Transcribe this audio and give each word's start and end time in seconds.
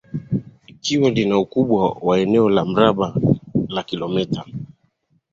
ikiwa 0.71 1.07
ina 1.23 1.35
ukubwa 1.43 1.83
wa 2.01 2.19
eneo 2.19 2.49
la 2.49 2.65
mraba 2.65 3.15
la 3.69 3.83
Kilometa 3.83 4.45